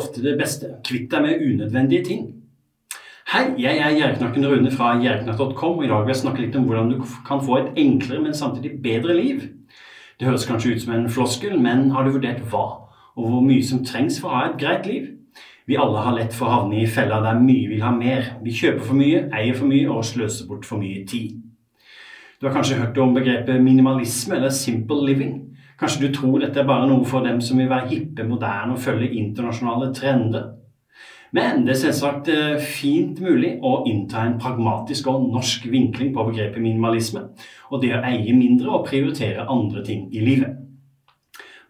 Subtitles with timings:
[0.00, 0.74] ofte det beste.
[0.86, 2.28] Kvitt deg med unødvendige ting.
[3.30, 6.64] Hei, jeg er Gjerknakken Rune fra gjerknakk.com, og i dag vil jeg snakke litt om
[6.66, 9.44] hvordan du kan få et enklere, men samtidig bedre liv.
[10.18, 12.64] Det høres kanskje ut som en floskel, men har du vurdert hva,
[13.14, 15.06] og hvor mye som trengs for å ha et greit liv?
[15.70, 18.32] Vi alle har lett for å havne i fella der mye vil ha mer.
[18.42, 21.36] Vi kjøper for mye, eier for mye og sløser bort for mye tid.
[22.40, 25.49] Du har kanskje hørt om begrepet minimalisme eller simple living.
[25.80, 28.82] Kanskje du tror dette er bare noe for dem som vil være hippe, moderne og
[28.84, 30.50] følge internasjonale trender.
[31.32, 36.26] Men det er selvsagt eh, fint mulig å innta en pragmatisk og norsk vinkling på
[36.26, 37.28] begrepet minimalisme,
[37.70, 40.58] og det å eie mindre og prioritere andre ting i livet.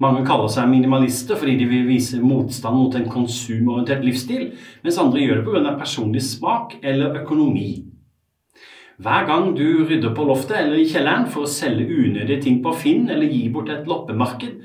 [0.00, 4.46] Mange kaller seg minimalister fordi de vil vise motstand mot en konsumorientert livsstil,
[4.80, 5.74] mens andre gjør det pga.
[5.76, 7.84] personlig smak eller økonomi.
[9.00, 12.74] Hver gang du rydder på loftet eller i kjelleren for å selge unødige ting på
[12.76, 14.58] Finn eller gi bort et loppemarked,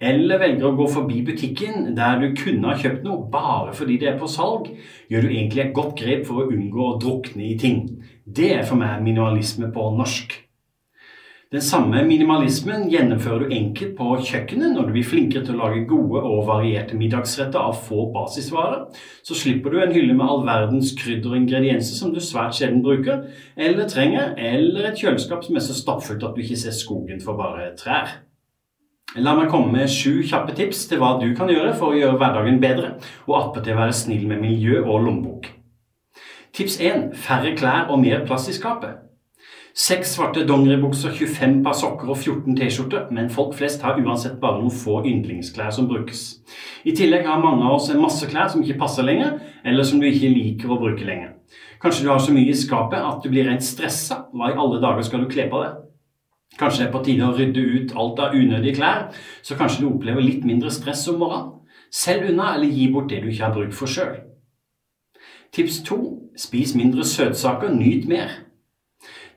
[0.00, 4.08] eller velger å gå forbi butikken der du kunne ha kjøpt noe bare fordi det
[4.08, 4.70] er på salg,
[5.12, 7.84] gjør du egentlig et godt grep for å unngå å drukne i ting.
[8.24, 10.38] Det er for meg minimalisme på norsk.
[11.52, 15.82] Den samme minimalismen gjennomfører du enkelt på kjøkkenet når du blir flinkere til å lage
[15.90, 18.86] gode og varierte middagsretter av få basisvarer.
[19.20, 22.80] Så slipper du en hylle med all verdens krydder og ingredienser som du svært sjelden
[22.80, 23.26] bruker,
[23.60, 27.36] eller trenger, eller et kjøleskap som er så stappfullt at du ikke ser skogen for
[27.36, 28.16] bare trær.
[29.20, 32.16] La meg komme med sju kjappe tips til hva du kan gjøre for å gjøre
[32.16, 32.96] hverdagen bedre,
[33.28, 35.52] og attpåtil være snill med miljø og lommebok.
[36.56, 37.10] Tips 1.
[37.12, 39.11] Færre klær og mer plass i skapet.
[39.74, 44.60] Seks svarte dongeribukser, 25 par sokker og 14 T-skjorter, men folk flest har uansett bare
[44.60, 46.42] noen få yndlingsklær som brukes.
[46.84, 50.02] I tillegg har mange av oss en masse klær som ikke passer lenger, eller som
[50.02, 51.38] du ikke liker å bruke lenger.
[51.80, 54.26] Kanskje du har så mye i skapet at du blir rent stressa.
[54.36, 55.80] Hva i alle dager skal du kle på deg?
[56.60, 59.08] Kanskje det er på tide å rydde ut alt av unødige klær,
[59.40, 61.58] så kanskje du opplever litt mindre stress om morgenen.
[61.92, 64.20] Selg unna eller gi bort det du ikke har bruk for sjøl.
[65.52, 65.98] Tips to
[66.36, 68.51] spis mindre søtsaker, nyt mer.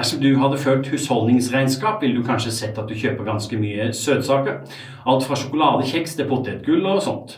[0.00, 4.62] Dersom du hadde ført husholdningsregnskap, ville du kanskje sett at du kjøper ganske mye søtsaker.
[5.04, 7.34] Alt fra sjokoladekjeks til potetgull og sånt.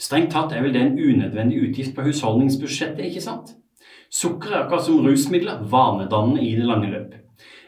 [0.00, 3.52] Strengt tatt er vel det en unødvendig utgift på husholdningsbudsjettet, ikke sant?
[4.08, 7.12] Sukker er akkurat som rusmidler, vanedannende i det lange løp.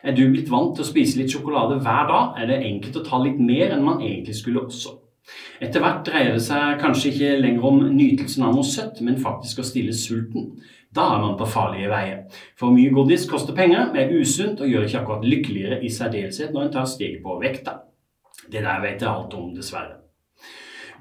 [0.00, 3.04] Er du blitt vant til å spise litt sjokolade hver dag, er det enkelt å
[3.04, 4.97] ta litt mer enn man egentlig skulle også.
[5.60, 9.60] Etter hvert dreier det seg kanskje ikke lenger om nytelsen av noe søtt, men faktisk
[9.60, 10.54] å stille sulten.
[10.94, 12.22] Da er man på farlige veier.
[12.56, 16.66] For mye godis koster penger, er usunt og gjør ikke akkurat lykkeligere i særdeleshet når
[16.66, 17.82] en tar steg på vekta.
[18.49, 19.99] Det der vet jeg alt om, dessverre.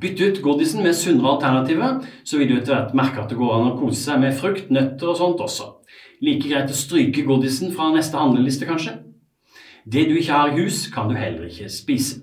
[0.01, 3.55] Bytt ut godisen med sunnere alternativer, så vil du etter hvert merke at det går
[3.55, 5.71] an å kose seg med frukt, nøtter og sånt også.
[6.21, 8.99] Like greit å stryke godisen fra neste handleliste, kanskje.
[9.87, 12.21] Det du ikke har i hus, kan du heller ikke spise.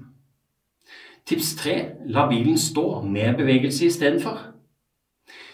[1.24, 1.76] Tips tre
[2.12, 4.53] la bilen stå med bevegelse istedenfor.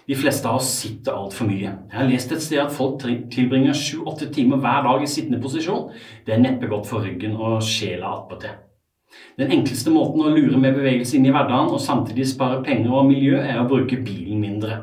[0.08, 1.68] De fleste av oss sitter altfor mye.
[1.68, 5.90] Jeg har lest et sted at folk tilbringer sju-åtte timer hver dag i sittende posisjon.
[6.26, 8.56] Det er neppe godt for ryggen og sjela attpåtil.
[9.38, 13.08] Den enkleste måten å lure med bevegelse inn i hverdagen og samtidig spare penger og
[13.10, 14.82] miljø, er å bruke bilen mindre.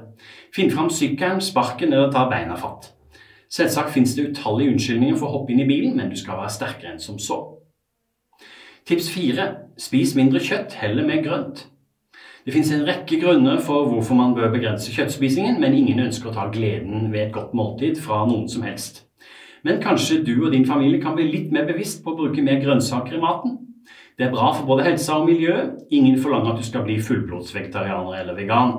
[0.56, 2.92] Finn fram sykkelen, sparken eller ta beina fatt.
[3.54, 6.56] Selvsagt finnes det utallige unnskyldninger for å hoppe inn i bilen, men du skal være
[6.56, 7.40] sterkere enn som så.
[8.88, 9.48] Tips fire
[9.80, 11.66] spis mindre kjøtt, heller mer grønt.
[12.48, 16.32] Det finnes en rekke grunner for hvorfor man bør begrense kjøttspisingen, men ingen ønsker å
[16.32, 19.02] ta gleden ved et godt måltid fra noen som helst.
[19.68, 22.62] Men kanskje du og din familie kan bli litt mer bevisst på å bruke mer
[22.64, 23.58] grønnsaker i maten?
[24.16, 25.74] Det er bra for både helsa og miljøet.
[25.92, 28.74] Ingen forlanger at du skal bli fullblodsvegetarianer eller vegan.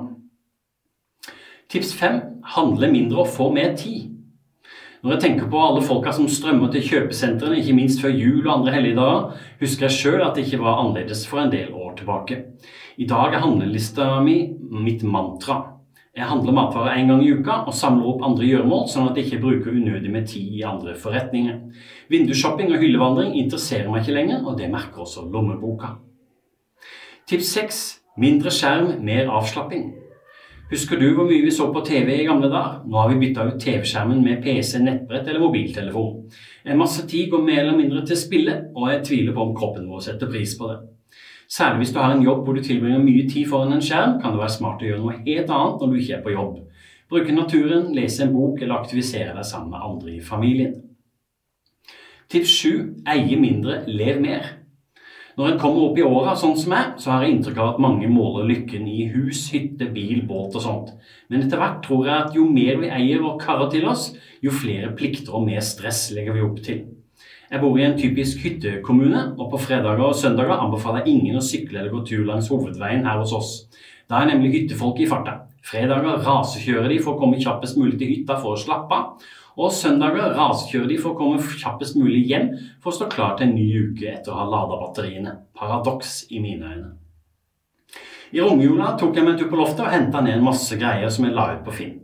[1.69, 2.17] Tips fem
[2.55, 4.09] handle mindre og få mer tid.
[4.99, 8.53] Når jeg tenker på alle folka som strømmer til kjøpesentrene, ikke minst før jul og
[8.57, 12.39] andre helligdager, husker jeg sjøl at det ikke var annerledes for en del år tilbake.
[12.99, 15.61] I dag er handlelista mi mitt mantra.
[16.19, 19.29] Jeg handler matvarer én gang i uka og samler opp andre gjøremål, sånn at jeg
[19.29, 21.61] ikke bruker unødig med tid i andre forretninger.
[22.11, 25.93] Vindusshopping og hyllevandring interesserer meg ikke lenger, og det merker også lommeboka.
[27.29, 27.81] Tips 6.
[28.19, 29.93] Mindre skjerm, mer avslapping.
[30.69, 32.83] Husker du hvor mye vi så på TV i gamle dager?
[32.85, 36.27] Nå har vi bytta ut TV-skjermen med PC, nettbrett eller mobiltelefon.
[36.61, 39.87] En masse tid går mer eller mindre til spille, og jeg tviler på om kroppen
[39.89, 40.77] vår setter pris på det.
[41.49, 44.35] Særlig hvis du har en jobb hvor du tilbringer mye tid foran en skjerm, kan
[44.35, 46.53] det være smart å gjøre noe helt annet når du ikke er på jobb.
[47.09, 50.77] Bruke naturen, lese en bok eller aktivisere deg sammen med andre i familien.
[52.29, 52.73] Tips 7.
[53.09, 54.58] Eie mindre, lev mer.
[55.39, 57.77] Når en kommer opp i åra, sånn som meg, så har jeg inntrykk av at
[57.79, 60.89] mange måler lykken i hus, hytte, bil, båt og sånt.
[61.31, 64.09] Men etter hvert tror jeg at jo mer vi eier og karer til oss,
[64.43, 66.81] jo flere plikter og mer stress legger vi opp til.
[67.47, 71.45] Jeg bor i en typisk hyttekommune, og på fredager og søndager anbefaler jeg ingen å
[71.47, 73.53] sykle eller gå tur langs hovedveien her hos oss.
[74.11, 75.45] Da er nemlig hyttefolk i farta.
[75.63, 79.31] Fredager rasekjører de for å komme kjappest mulig til hytta for å slappe av.
[79.59, 83.49] Og søndager rasekjører de for å komme kjappest mulig hjem for å stå klar til
[83.49, 85.33] en ny uke etter å ha lada batteriene.
[85.57, 86.91] Paradoks i mine øyne.
[88.31, 91.11] I romjula tok jeg meg en tur på loftet og henta ned en masse greier
[91.11, 91.97] som jeg la ut på Finn.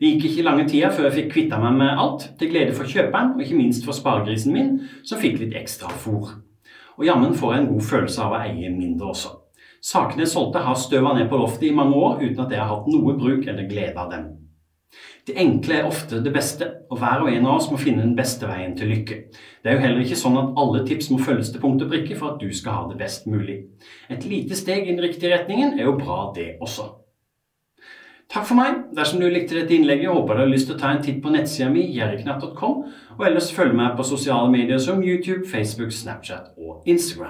[0.00, 2.88] Det gikk ikke lange tida før jeg fikk kvitta meg med alt, til glede for
[2.88, 4.70] kjøperen og ikke minst for sparegrisen min,
[5.04, 6.36] som fikk litt ekstra fôr.
[6.96, 9.34] Og jammen får jeg en god følelse av å eie mindre også.
[9.84, 12.70] Sakene jeg solgte, har støva ned på loftet i mange år uten at jeg har
[12.74, 14.28] hatt noe bruk eller glede av dem.
[15.26, 18.16] Det enkle er ofte det beste, og hver og en av oss må finne den
[18.18, 19.18] beste veien til lykke.
[19.60, 22.16] Det er jo heller ikke sånn at alle tips må følges til punkt og prikke
[22.16, 23.60] for at du skal ha det best mulig.
[24.08, 26.88] Et lite steg i den riktige retningen er jo bra, det også.
[28.30, 28.84] Takk for meg.
[28.94, 31.32] Dersom du likte dette innlegget, håper du har lyst til å ta en titt på
[31.34, 32.76] nettsida mi, jerriknatt.com,
[33.18, 37.26] og ellers følg meg på sosiale medier som YouTube, Facebook, Snapchat og Instagram.